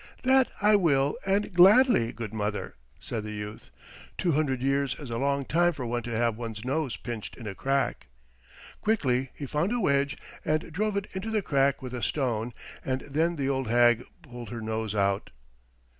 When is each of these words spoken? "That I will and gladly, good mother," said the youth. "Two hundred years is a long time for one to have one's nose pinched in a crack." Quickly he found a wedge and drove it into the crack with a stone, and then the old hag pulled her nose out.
"That 0.23 0.51
I 0.59 0.75
will 0.77 1.15
and 1.27 1.53
gladly, 1.53 2.11
good 2.11 2.33
mother," 2.33 2.73
said 2.99 3.23
the 3.23 3.33
youth. 3.33 3.69
"Two 4.17 4.31
hundred 4.31 4.59
years 4.59 4.95
is 4.95 5.11
a 5.11 5.19
long 5.19 5.45
time 5.45 5.73
for 5.73 5.85
one 5.85 6.01
to 6.01 6.17
have 6.17 6.35
one's 6.37 6.65
nose 6.65 6.97
pinched 6.97 7.37
in 7.37 7.45
a 7.45 7.53
crack." 7.53 8.07
Quickly 8.81 9.29
he 9.35 9.45
found 9.45 9.71
a 9.71 9.79
wedge 9.79 10.17
and 10.43 10.73
drove 10.73 10.97
it 10.97 11.05
into 11.13 11.29
the 11.29 11.43
crack 11.43 11.83
with 11.83 11.93
a 11.93 12.01
stone, 12.01 12.51
and 12.83 13.01
then 13.01 13.35
the 13.35 13.47
old 13.47 13.67
hag 13.67 14.03
pulled 14.23 14.49
her 14.49 14.59
nose 14.59 14.95
out. 14.95 15.29